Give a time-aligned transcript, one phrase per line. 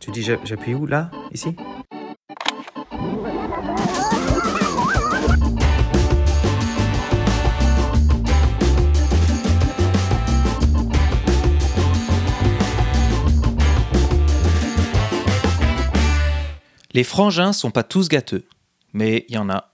[0.00, 1.54] Tu dis j'appuie où Là Ici?
[16.92, 18.44] Les frangins sont pas tous gâteux,
[18.92, 19.70] mais il y en a.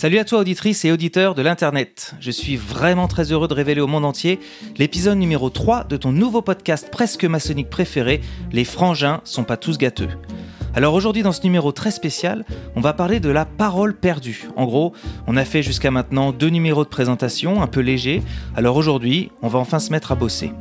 [0.00, 2.14] Salut à toi auditrice et auditeur de l'Internet.
[2.20, 4.40] Je suis vraiment très heureux de révéler au monde entier
[4.78, 9.76] l'épisode numéro 3 de ton nouveau podcast presque maçonnique préféré, Les frangins sont pas tous
[9.76, 10.08] gâteux.
[10.72, 12.46] Alors aujourd'hui dans ce numéro très spécial,
[12.76, 14.48] on va parler de la parole perdue.
[14.56, 14.94] En gros,
[15.26, 18.22] on a fait jusqu'à maintenant deux numéros de présentation un peu légers,
[18.56, 20.54] alors aujourd'hui on va enfin se mettre à bosser.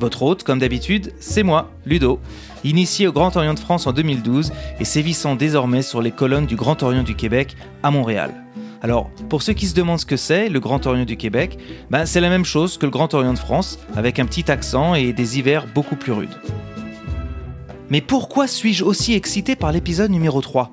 [0.00, 2.20] Votre hôte, comme d'habitude, c'est moi, Ludo,
[2.62, 6.54] initié au Grand Orient de France en 2012 et sévissant désormais sur les colonnes du
[6.54, 8.32] Grand Orient du Québec à Montréal.
[8.80, 11.58] Alors, pour ceux qui se demandent ce que c'est, le Grand Orient du Québec,
[11.90, 14.94] ben, c'est la même chose que le Grand Orient de France, avec un petit accent
[14.94, 16.36] et des hivers beaucoup plus rudes.
[17.90, 20.70] Mais pourquoi suis-je aussi excité par l'épisode numéro 3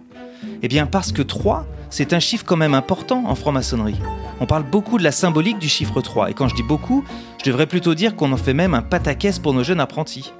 [0.61, 3.99] Eh bien parce que 3, c'est un chiffre quand même important en franc-maçonnerie.
[4.39, 7.03] On parle beaucoup de la symbolique du chiffre 3, et quand je dis beaucoup,
[7.45, 10.33] je devrais plutôt dire qu'on en fait même un pataquès pour nos jeunes apprentis.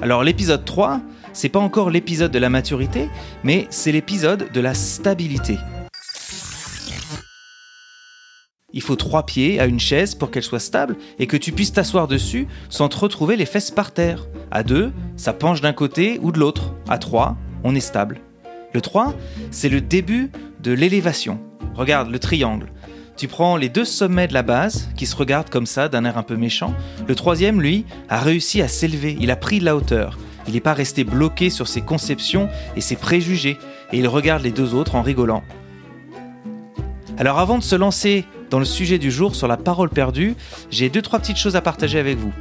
[0.00, 1.02] Alors l'épisode 3,
[1.34, 3.10] c'est pas encore l'épisode de la maturité,
[3.42, 5.58] mais c'est l'épisode de la stabilité.
[8.72, 11.74] Il faut trois pieds à une chaise pour qu'elle soit stable et que tu puisses
[11.74, 14.26] t'asseoir dessus sans te retrouver les fesses par terre.
[14.50, 16.72] À deux, ça penche d'un côté ou de l'autre.
[16.88, 18.22] À trois, on est stable.
[18.72, 19.12] Le 3,
[19.50, 20.30] c'est le début
[20.60, 21.38] de l'élévation.
[21.74, 22.72] Regarde le triangle.
[23.16, 26.18] Tu prends les deux sommets de la base, qui se regardent comme ça, d'un air
[26.18, 26.74] un peu méchant.
[27.06, 30.18] Le troisième, lui, a réussi à s'élever, il a pris de la hauteur.
[30.48, 33.56] Il n'est pas resté bloqué sur ses conceptions et ses préjugés,
[33.92, 35.44] et il regarde les deux autres en rigolant.
[37.16, 40.34] Alors avant de se lancer dans le sujet du jour sur la parole perdue,
[40.70, 42.32] j'ai deux trois petites choses à partager avec vous.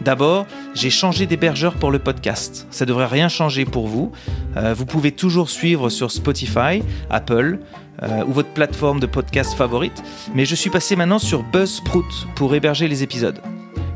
[0.00, 2.66] D'abord, j'ai changé d'hébergeur pour le podcast.
[2.70, 4.10] Ça devrait rien changer pour vous.
[4.56, 7.60] Euh, vous pouvez toujours suivre sur Spotify, Apple
[8.02, 10.02] euh, ou votre plateforme de podcast favorite.
[10.34, 13.40] Mais je suis passé maintenant sur Buzzsprout pour héberger les épisodes.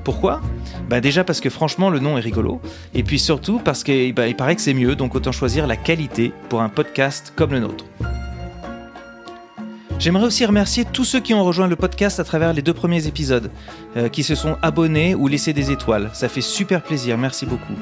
[0.05, 0.41] Pourquoi?
[0.89, 2.61] Bah déjà parce que franchement le nom est rigolo
[2.95, 6.33] et puis surtout parce qu'il bah, paraît que c'est mieux donc autant choisir la qualité
[6.49, 7.85] pour un podcast comme le nôtre.
[9.99, 13.07] J'aimerais aussi remercier tous ceux qui ont rejoint le podcast à travers les deux premiers
[13.07, 13.51] épisodes,
[13.97, 16.11] euh, qui se sont abonnés ou laissé des étoiles.
[16.13, 17.73] Ça fait super plaisir, merci beaucoup.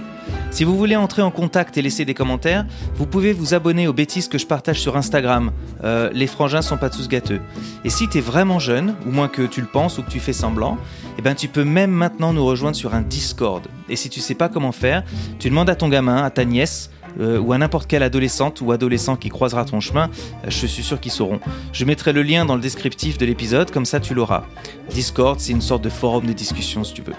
[0.53, 3.93] Si vous voulez entrer en contact et laisser des commentaires, vous pouvez vous abonner aux
[3.93, 5.51] bêtises que je partage sur Instagram.
[5.83, 7.41] Euh, les frangins sont pas tous gâteux.
[7.85, 10.21] Et si tu es vraiment jeune, ou moins que tu le penses ou que tu
[10.21, 10.79] fais semblant,
[11.19, 13.65] eh ben tu peux même maintenant nous rejoindre sur un Discord.
[13.89, 15.03] Et si tu sais pas comment faire,
[15.41, 18.73] tu demandes à ton gamin, à ta nièce, euh, ou à n'importe quelle adolescente ou
[18.73, 20.11] adolescent qui croisera ton chemin,
[20.45, 21.41] euh, je suis sûr qu'ils sauront.
[21.73, 24.45] Je mettrai le lien dans le descriptif de l'épisode, comme ça tu l'auras.
[24.91, 27.15] Discord, c'est une sorte de forum de discussion si tu veux.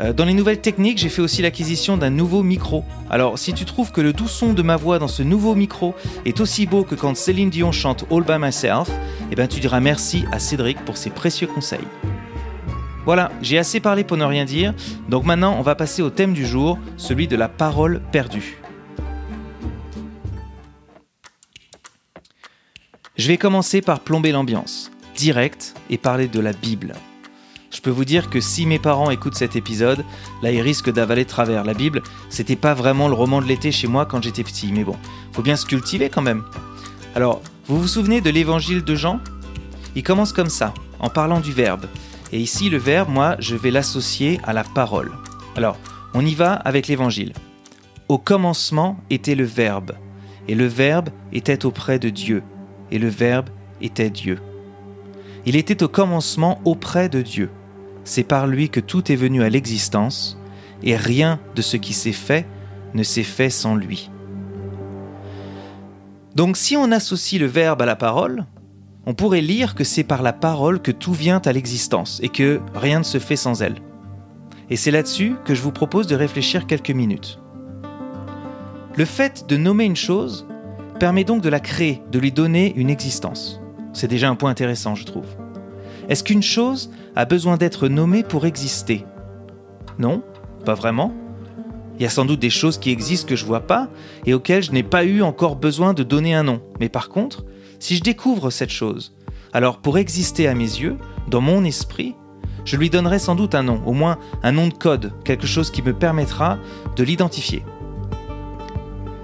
[0.00, 2.84] Euh, dans les nouvelles techniques, j'ai fait aussi l'acquisition d'un nouveau micro.
[3.10, 5.94] Alors, si tu trouves que le doux son de ma voix dans ce nouveau micro
[6.24, 8.90] est aussi beau que quand Céline Dion chante All by Myself,
[9.30, 11.86] eh ben tu diras merci à Cédric pour ses précieux conseils.
[13.04, 14.74] Voilà, j'ai assez parlé pour ne rien dire,
[15.08, 18.59] donc maintenant on va passer au thème du jour, celui de la parole perdue.
[23.20, 26.94] Je vais commencer par plomber l'ambiance, direct, et parler de la Bible.
[27.70, 30.06] Je peux vous dire que si mes parents écoutent cet épisode,
[30.42, 31.66] là ils risquent d'avaler de travers.
[31.66, 34.84] La Bible, c'était pas vraiment le roman de l'été chez moi quand j'étais petit, mais
[34.84, 34.96] bon,
[35.32, 36.44] faut bien se cultiver quand même.
[37.14, 39.20] Alors, vous vous souvenez de l'évangile de Jean?
[39.94, 41.88] Il commence comme ça, en parlant du verbe.
[42.32, 45.12] Et ici, le verbe, moi, je vais l'associer à la parole.
[45.56, 45.76] Alors,
[46.14, 47.34] on y va avec l'évangile.
[48.08, 49.92] Au commencement était le verbe,
[50.48, 52.42] et le verbe était auprès de Dieu,
[52.90, 53.48] et le Verbe
[53.80, 54.38] était Dieu.
[55.46, 57.50] Il était au commencement auprès de Dieu.
[58.04, 60.38] C'est par lui que tout est venu à l'existence,
[60.82, 62.46] et rien de ce qui s'est fait
[62.94, 64.10] ne s'est fait sans lui.
[66.34, 68.46] Donc si on associe le Verbe à la parole,
[69.06, 72.60] on pourrait lire que c'est par la parole que tout vient à l'existence et que
[72.74, 73.76] rien ne se fait sans elle.
[74.68, 77.40] Et c'est là-dessus que je vous propose de réfléchir quelques minutes.
[78.96, 80.46] Le fait de nommer une chose
[81.00, 83.58] permet donc de la créer, de lui donner une existence.
[83.94, 85.24] C'est déjà un point intéressant, je trouve.
[86.10, 89.06] Est-ce qu'une chose a besoin d'être nommée pour exister?
[89.98, 90.22] Non,
[90.66, 91.14] pas vraiment.
[91.96, 93.88] Il y a sans doute des choses qui existent que je vois pas
[94.26, 96.60] et auxquelles je n'ai pas eu encore besoin de donner un nom.
[96.80, 97.46] Mais par contre,
[97.78, 99.14] si je découvre cette chose,
[99.54, 100.98] alors pour exister à mes yeux,
[101.28, 102.14] dans mon esprit,
[102.66, 105.70] je lui donnerai sans doute un nom, au moins un nom de code, quelque chose
[105.70, 106.58] qui me permettra
[106.94, 107.64] de l'identifier.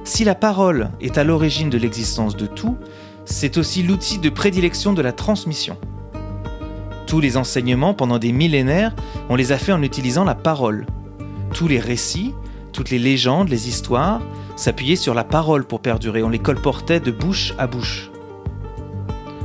[0.06, 2.76] Si la parole est à l'origine de l'existence de tout,
[3.24, 5.76] c'est aussi l'outil de prédilection de la transmission.
[7.08, 8.94] Tous les enseignements pendant des millénaires,
[9.28, 10.86] on les a fait en utilisant la parole.
[11.52, 12.34] Tous les récits,
[12.72, 14.22] toutes les légendes, les histoires,
[14.54, 18.12] s'appuyaient sur la parole pour perdurer, on les colportait de bouche à bouche.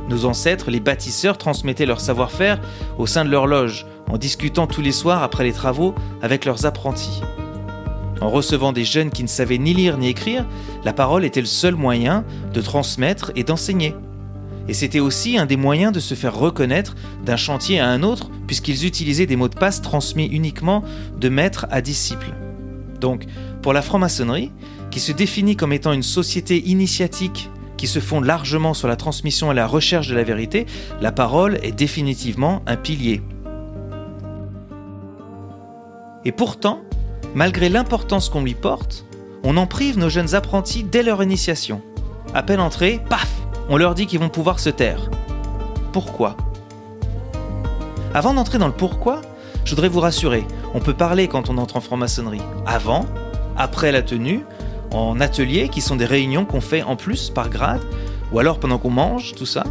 [0.08, 2.60] Nos ancêtres, les bâtisseurs, transmettaient leur savoir-faire
[2.98, 5.92] au sein de leur loge, en discutant tous les soirs après les travaux
[6.22, 7.20] avec leurs apprentis.
[8.20, 10.46] En recevant des jeunes qui ne savaient ni lire ni écrire,
[10.84, 13.94] la parole était le seul moyen de transmettre et d'enseigner.
[14.68, 16.94] Et c'était aussi un des moyens de se faire reconnaître
[17.24, 20.84] d'un chantier à un autre, puisqu'ils utilisaient des mots de passe transmis uniquement
[21.18, 22.32] de maître à disciple.
[23.00, 23.26] Donc,
[23.60, 24.52] pour la franc-maçonnerie,
[24.92, 29.50] qui se définit comme étant une société initiatique qui se fonde largement sur la transmission
[29.50, 30.66] et la recherche de la vérité,
[31.00, 33.22] la parole est définitivement un pilier.
[36.24, 36.82] Et pourtant,
[37.34, 39.04] malgré l'importance qu'on lui porte,
[39.44, 41.82] on en prive nos jeunes apprentis dès leur initiation.
[42.34, 43.28] À peine entrés, paf,
[43.68, 45.10] on leur dit qu'ils vont pouvoir se taire.
[45.92, 46.36] Pourquoi?
[48.14, 49.20] Avant d'entrer dans le pourquoi,
[49.64, 50.44] je voudrais vous rassurer,
[50.74, 52.42] on peut parler quand on entre en franc-maçonnerie.
[52.66, 53.06] Avant,
[53.56, 54.44] après la tenue,
[54.92, 57.82] en atelier, qui sont des réunions qu'on fait en plus par grade,
[58.32, 59.64] ou alors pendant qu'on mange, tout ça.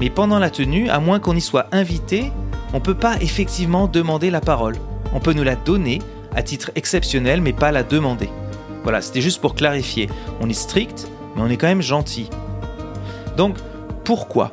[0.00, 2.32] Mais pendant la tenue, à moins qu'on y soit invité,
[2.72, 4.76] on ne peut pas effectivement demander la parole.
[5.14, 6.00] On peut nous la donner
[6.34, 8.28] à titre exceptionnel, mais pas la demander.
[8.82, 10.08] Voilà, c'était juste pour clarifier.
[10.40, 12.28] On est strict, mais on est quand même gentil.
[13.36, 13.56] Donc,
[14.04, 14.50] pourquoi?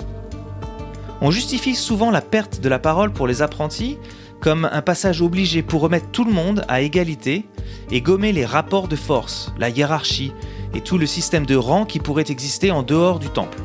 [1.22, 3.98] On justifie souvent la perte de la parole pour les apprentis
[4.39, 7.45] comme un passage obligé pour remettre tout le monde à égalité
[7.92, 10.34] et gommer les rapports de force, la hiérarchie
[10.74, 13.60] et tout le système de rang qui pourrait exister en dehors du temple.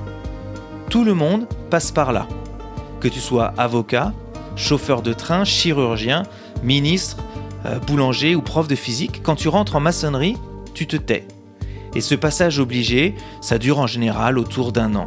[0.90, 2.28] Tout le monde passe par là.
[3.00, 4.12] Que tu sois avocat,
[4.54, 6.24] chauffeur de train, chirurgien,
[6.62, 7.16] ministre,
[7.66, 10.36] euh, boulanger ou prof de physique, quand tu rentres en maçonnerie,
[10.74, 11.26] tu te tais.
[11.94, 15.06] Et ce passage obligé, ça dure en général autour d'un an.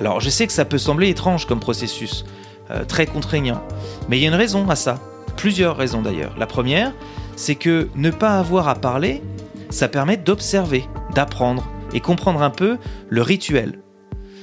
[0.00, 2.24] Alors je sais que ça peut sembler étrange comme processus,
[2.70, 3.62] euh, très contraignant,
[4.08, 4.98] mais il y a une raison à ça,
[5.36, 6.34] plusieurs raisons d'ailleurs.
[6.38, 6.92] La première,
[7.36, 9.22] c'est que ne pas avoir à parler,
[9.70, 10.84] ça permet d'observer,
[11.14, 12.78] d'apprendre et comprendre un peu
[13.08, 13.78] le rituel.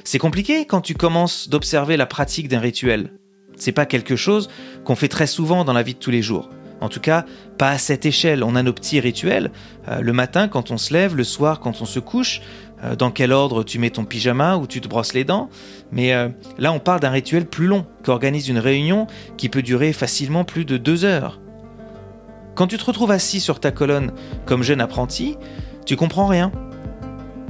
[0.06, 3.12] C'est compliqué quand tu commences d'observer la pratique d'un rituel.
[3.58, 4.50] C'est pas quelque chose
[4.86, 6.50] qu'on fait très souvent dans la vie de tous les jours.
[6.82, 7.26] En tout cas,
[7.58, 8.44] pas à cette échelle.
[8.44, 9.52] On a nos petits rituels.
[9.88, 12.42] Euh, le matin quand on se lève, le soir quand on se couche,
[12.84, 15.50] euh, dans quel ordre tu mets ton pyjama ou tu te brosses les dents.
[15.92, 19.94] Mais euh, là, on parle d'un rituel plus long, qu'organise une réunion qui peut durer
[19.94, 21.40] facilement plus de deux heures.
[22.56, 24.12] Quand tu te retrouves assis sur ta colonne
[24.46, 25.38] comme jeune apprenti,
[25.86, 26.52] tu comprends rien.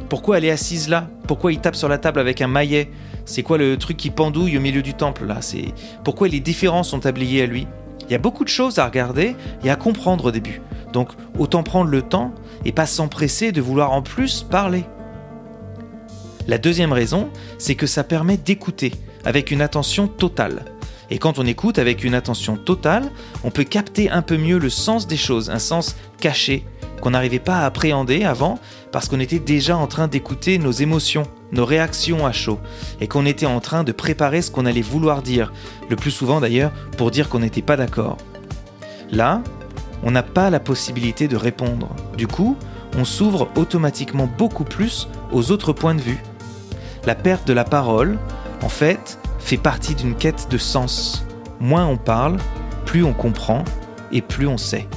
[0.07, 1.07] Pourquoi elle est assise là?
[1.27, 2.89] Pourquoi il tape sur la table avec un maillet?
[3.25, 5.37] C'est quoi le truc qui pendouille au milieu du temple là?
[5.41, 5.65] C'est
[6.03, 7.67] pourquoi les différents sont tabliés à lui?
[8.09, 10.61] Il y a beaucoup de choses à regarder et à comprendre au début.
[10.94, 12.33] Donc autant prendre le temps
[12.65, 14.83] et pas s'empresser de vouloir en plus parler.
[16.47, 17.29] La deuxième raison,
[17.59, 18.94] c'est que ça permet d'écouter
[19.25, 20.65] avec une attention totale.
[21.11, 23.11] Et quand on écoute avec une attention totale,
[23.44, 26.65] on peut capter un peu mieux le sens des choses, un sens caché
[27.01, 28.59] qu'on n'arrivait pas à appréhender avant
[28.91, 32.59] parce qu'on était déjà en train d'écouter nos émotions, nos réactions à chaud,
[33.01, 35.51] et qu'on était en train de préparer ce qu'on allait vouloir dire,
[35.89, 38.18] le plus souvent d'ailleurs pour dire qu'on n'était pas d'accord.
[39.12, 39.41] Là,
[40.03, 41.89] on n'a pas la possibilité de répondre.
[42.18, 42.57] Du coup,
[42.97, 46.21] on s'ouvre automatiquement beaucoup plus aux autres points de vue.
[47.06, 48.18] La perte de la parole,
[48.63, 51.25] en fait, fait partie d'une quête de sens.
[51.59, 52.38] Moins on parle,
[52.85, 53.63] plus on comprend
[54.12, 54.88] et plus on sait.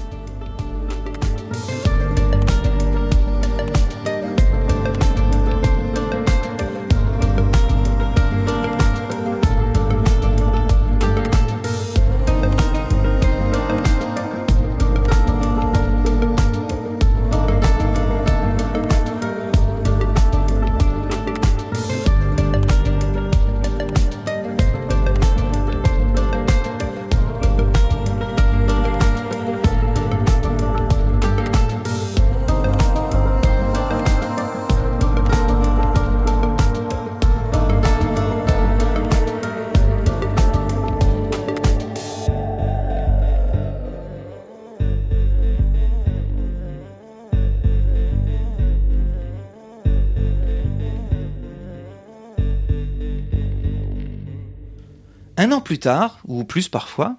[55.43, 57.17] Un an plus tard, ou plus parfois,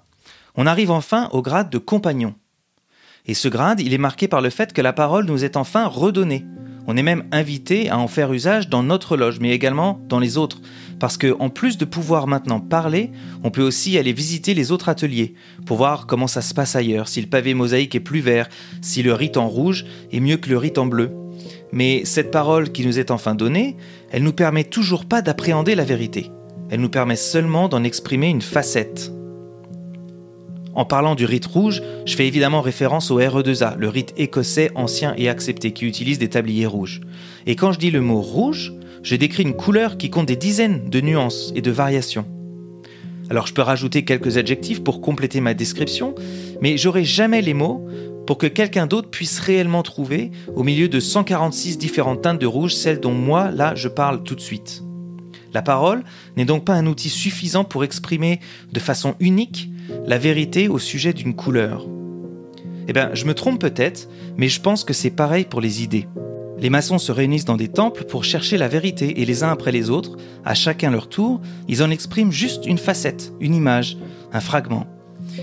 [0.56, 2.34] on arrive enfin au grade de compagnon.
[3.26, 5.84] Et ce grade, il est marqué par le fait que la parole nous est enfin
[5.86, 6.46] redonnée.
[6.86, 10.38] On est même invité à en faire usage dans notre loge, mais également dans les
[10.38, 10.62] autres.
[10.98, 13.10] Parce que, en plus de pouvoir maintenant parler,
[13.42, 15.34] on peut aussi aller visiter les autres ateliers
[15.66, 18.48] pour voir comment ça se passe ailleurs, si le pavé mosaïque est plus vert,
[18.80, 21.12] si le rite en rouge est mieux que le rite en bleu.
[21.72, 23.76] Mais cette parole qui nous est enfin donnée,
[24.10, 26.30] elle nous permet toujours pas d'appréhender la vérité
[26.74, 29.12] elle nous permet seulement d'en exprimer une facette.
[30.74, 35.14] En parlant du rite rouge, je fais évidemment référence au RE2A, le rite écossais ancien
[35.16, 37.00] et accepté qui utilise des tabliers rouges.
[37.46, 38.72] Et quand je dis le mot rouge,
[39.04, 42.26] je décris une couleur qui compte des dizaines de nuances et de variations.
[43.30, 46.16] Alors je peux rajouter quelques adjectifs pour compléter ma description,
[46.60, 47.86] mais j'aurai jamais les mots
[48.26, 52.74] pour que quelqu'un d'autre puisse réellement trouver, au milieu de 146 différentes teintes de rouge,
[52.74, 54.83] celle dont moi, là, je parle tout de suite.
[55.54, 56.02] La parole
[56.36, 58.40] n'est donc pas un outil suffisant pour exprimer
[58.72, 59.70] de façon unique
[60.04, 61.86] la vérité au sujet d'une couleur.
[62.88, 66.08] Eh bien, je me trompe peut-être, mais je pense que c'est pareil pour les idées.
[66.58, 69.70] Les maçons se réunissent dans des temples pour chercher la vérité et les uns après
[69.70, 73.96] les autres, à chacun leur tour, ils en expriment juste une facette, une image,
[74.32, 74.86] un fragment.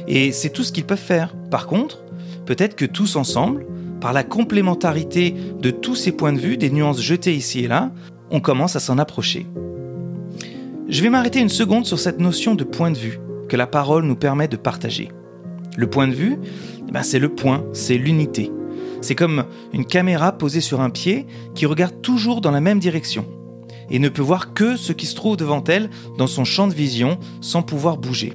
[0.08, 1.36] Et c'est tout ce qu'ils peuvent faire.
[1.50, 2.04] Par contre,
[2.46, 3.66] peut-être que tous ensemble,
[4.02, 7.92] par la complémentarité de tous ces points de vue, des nuances jetées ici et là,
[8.30, 9.48] on commence à s'en approcher.
[10.92, 13.18] Je vais m'arrêter une seconde sur cette notion de point de vue
[13.48, 15.08] que la parole nous permet de partager.
[15.78, 16.38] Le point de vue,
[16.86, 18.52] eh ben, c'est le point, c'est l'unité.
[19.00, 23.26] C'est comme une caméra posée sur un pied qui regarde toujours dans la même direction
[23.90, 26.74] et ne peut voir que ce qui se trouve devant elle dans son champ de
[26.74, 28.34] vision sans pouvoir bouger.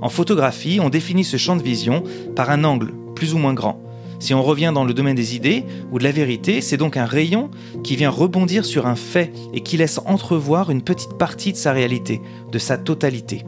[0.00, 2.04] En photographie, on définit ce champ de vision
[2.36, 3.82] par un angle plus ou moins grand.
[4.18, 7.04] Si on revient dans le domaine des idées ou de la vérité, c'est donc un
[7.04, 7.50] rayon
[7.84, 11.72] qui vient rebondir sur un fait et qui laisse entrevoir une petite partie de sa
[11.72, 12.20] réalité,
[12.50, 13.44] de sa totalité.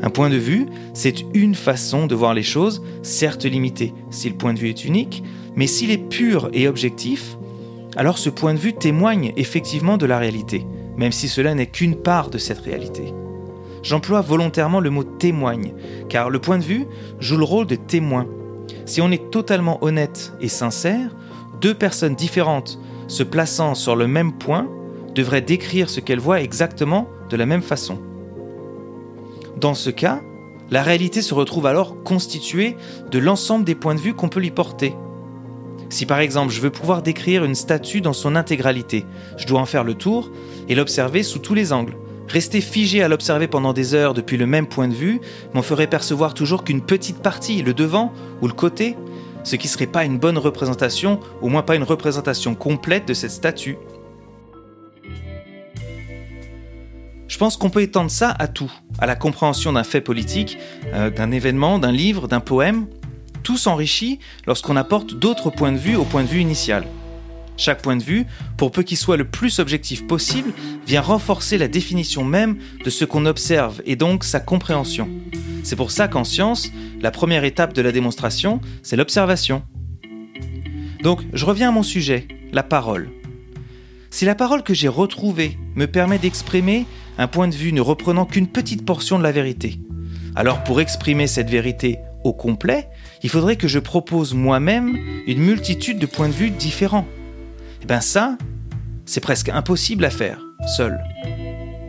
[0.00, 4.36] Un point de vue, c'est une façon de voir les choses, certes limitée si le
[4.36, 5.24] point de vue est unique,
[5.56, 7.36] mais s'il est pur et objectif,
[7.96, 10.64] alors ce point de vue témoigne effectivement de la réalité,
[10.96, 13.12] même si cela n'est qu'une part de cette réalité.
[13.82, 15.72] J'emploie volontairement le mot témoigne,
[16.08, 16.86] car le point de vue
[17.18, 18.26] joue le rôle de témoin.
[18.88, 21.10] Si on est totalement honnête et sincère,
[21.60, 24.66] deux personnes différentes se plaçant sur le même point
[25.14, 27.98] devraient décrire ce qu'elles voient exactement de la même façon.
[29.58, 30.22] Dans ce cas,
[30.70, 32.78] la réalité se retrouve alors constituée
[33.10, 34.94] de l'ensemble des points de vue qu'on peut lui porter.
[35.90, 39.04] Si par exemple je veux pouvoir décrire une statue dans son intégralité,
[39.36, 40.30] je dois en faire le tour
[40.66, 41.96] et l'observer sous tous les angles.
[42.28, 45.20] Rester figé à l'observer pendant des heures depuis le même point de vue
[45.54, 48.96] m'en ferait percevoir toujours qu'une petite partie, le devant ou le côté,
[49.44, 53.30] ce qui serait pas une bonne représentation, au moins pas une représentation complète de cette
[53.30, 53.78] statue.
[57.28, 60.58] Je pense qu'on peut étendre ça à tout, à la compréhension d'un fait politique,
[60.92, 62.86] euh, d'un événement, d'un livre, d'un poème.
[63.42, 66.84] Tout s'enrichit lorsqu'on apporte d'autres points de vue au point de vue initial.
[67.58, 68.24] Chaque point de vue,
[68.56, 70.52] pour peu qu'il soit le plus objectif possible,
[70.86, 75.08] vient renforcer la définition même de ce qu'on observe et donc sa compréhension.
[75.64, 76.70] C'est pour ça qu'en science,
[77.02, 79.62] la première étape de la démonstration, c'est l'observation.
[81.02, 83.10] Donc, je reviens à mon sujet, la parole.
[84.10, 86.86] Si la parole que j'ai retrouvée me permet d'exprimer
[87.18, 89.80] un point de vue ne reprenant qu'une petite portion de la vérité.
[90.36, 92.88] Alors pour exprimer cette vérité au complet,
[93.24, 94.96] il faudrait que je propose moi-même
[95.26, 97.06] une multitude de points de vue différents.
[97.82, 98.36] Eh bien ça,
[99.04, 100.40] c'est presque impossible à faire,
[100.76, 100.98] seul.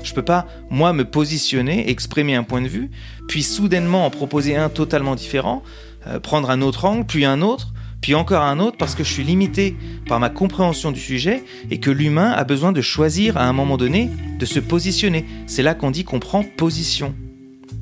[0.04, 2.90] Je peux pas, moi, me positionner, exprimer un point de vue,
[3.28, 5.64] puis soudainement en proposer un totalement différent,
[6.08, 9.12] euh, prendre un autre angle, puis un autre, puis encore un autre parce que je
[9.12, 9.76] suis limité
[10.08, 13.78] par ma compréhension du sujet et que l'humain a besoin de choisir à un moment
[13.78, 15.26] donné de se positionner.
[15.48, 17.14] C'est là qu'on dit qu'on prend position.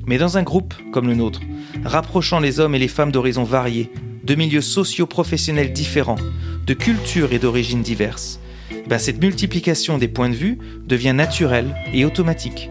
[0.06, 1.40] Mais dans un groupe comme le nôtre,
[1.84, 3.92] rapprochant les hommes et les femmes d'horizons variés,
[4.24, 6.18] de milieux socio-professionnels différents,
[6.68, 8.40] de cultures et d'origines diverses,
[8.88, 12.68] ben cette multiplication des points de vue devient naturelle et automatique.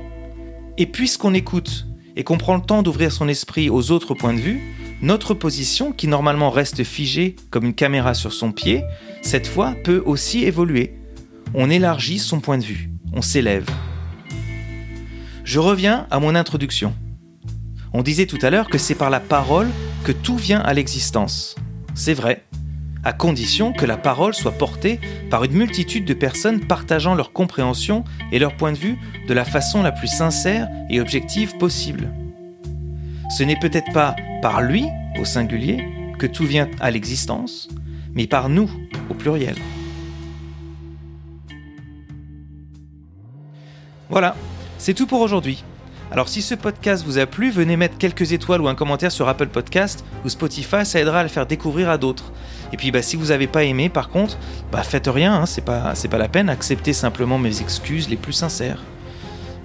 [0.78, 4.40] Et puisqu'on écoute et qu'on prend le temps d'ouvrir son esprit aux autres points de
[4.40, 4.62] vue,
[5.02, 8.84] notre position, qui normalement reste figée comme une caméra sur son pied,
[9.24, 10.94] cette fois peut aussi évoluer.
[11.56, 13.66] On élargit son point de vue, on s'élève.
[15.44, 16.94] Je reviens à mon introduction.
[17.94, 19.70] On disait tout à l'heure que c'est par la parole
[20.04, 21.56] que tout vient à l'existence.
[21.96, 22.44] C'est vrai,
[23.08, 25.00] à condition que la parole soit portée
[25.30, 28.98] par une multitude de personnes partageant leur compréhension et leur point de vue
[29.30, 32.12] de la façon la plus sincère et objective possible.
[33.38, 34.88] Ce n'est peut-être pas par lui,
[35.18, 35.86] au singulier,
[36.20, 37.70] que tout vient à l'existence,
[38.14, 38.70] mais par nous,
[39.10, 39.56] au pluriel.
[44.10, 44.36] Voilà,
[44.80, 45.64] c'est tout pour aujourd'hui.
[46.12, 49.28] Alors si ce podcast vous a plu, venez mettre quelques étoiles ou un commentaire sur
[49.30, 52.34] Apple Podcast ou Spotify, ça aidera à le faire découvrir à d'autres.
[52.74, 54.38] Et puis bah, si vous n'avez pas aimé, par contre,
[54.72, 58.34] bah, faites rien, hein, c'est pas, pas la peine, acceptez simplement mes excuses les plus
[58.34, 58.82] sincères.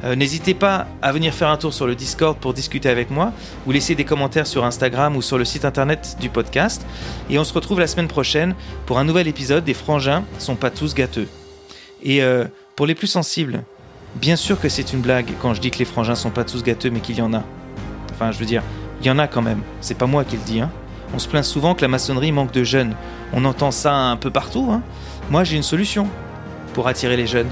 [0.04, 3.32] Euh, n'hésitez pas à venir faire un tour sur le Discord pour discuter avec moi
[3.66, 6.84] ou laisser des commentaires sur Instagram ou sur le site internet du podcast.
[7.30, 8.56] Et on se retrouve la semaine prochaine
[8.86, 11.28] pour un nouvel épisode des Frangins sont pas tous gâteux.
[12.02, 13.62] Et euh, pour les plus sensibles,
[14.14, 16.62] Bien sûr que c'est une blague quand je dis que les frangins sont pas tous
[16.62, 17.42] gâteux, mais qu'il y en a.
[18.12, 18.62] Enfin, je veux dire,
[19.00, 19.62] il y en a quand même.
[19.80, 20.70] C'est pas moi qui le dis, hein.
[21.14, 22.94] On se plaint souvent que la maçonnerie manque de jeunes.
[23.32, 24.82] On entend ça un peu partout, hein.
[25.30, 26.08] Moi, j'ai une solution
[26.74, 27.48] pour attirer les jeunes.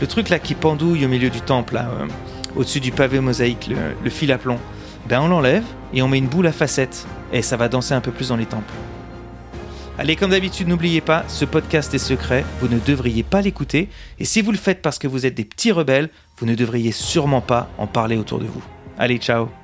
[0.00, 2.06] Le truc là qui pendouille au milieu du temple, euh,
[2.56, 4.58] au-dessus du pavé mosaïque, le, le fil à plomb,
[5.08, 7.06] ben on l'enlève et on met une boule à facettes.
[7.32, 8.72] Et ça va danser un peu plus dans les temples.
[9.98, 14.24] Allez, comme d'habitude, n'oubliez pas, ce podcast est secret, vous ne devriez pas l'écouter, et
[14.24, 17.42] si vous le faites parce que vous êtes des petits rebelles, vous ne devriez sûrement
[17.42, 18.62] pas en parler autour de vous.
[18.98, 19.61] Allez, ciao